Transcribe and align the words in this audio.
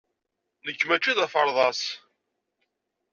Nekk 0.65 0.81
maci 0.87 1.13
d 1.17 1.19
aferḍas. 1.25 1.81